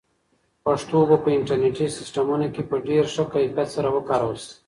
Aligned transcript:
پښتو 0.63 0.97
به 1.09 1.17
په 1.23 1.29
انټرنیټي 1.37 1.87
سیسټمونو 1.97 2.47
کې 2.53 2.61
په 2.69 2.75
ډېر 2.87 3.03
ښه 3.13 3.23
کیفیت 3.33 3.67
سره 3.75 3.89
وکارول 3.95 4.35
شي. 4.43 4.53